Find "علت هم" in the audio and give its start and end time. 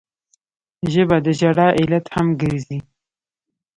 1.79-2.27